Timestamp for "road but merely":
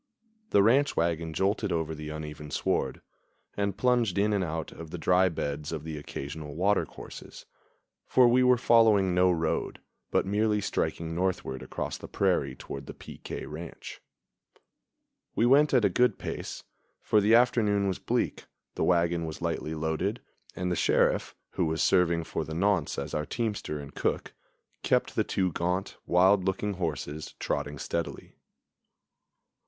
9.29-10.59